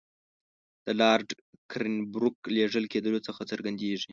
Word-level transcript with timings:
د 0.85 0.87
لارډ 1.01 1.29
کرېنبروک 1.71 2.37
لېږل 2.55 2.85
کېدلو 2.93 3.19
څخه 3.27 3.41
څرګندېږي. 3.51 4.07